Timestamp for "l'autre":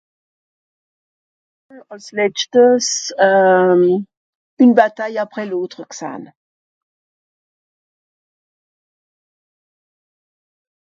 5.51-5.79